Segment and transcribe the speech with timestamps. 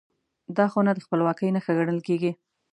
[0.57, 2.31] دا خونه د خپلواکۍ نښه ګڼل کېږي.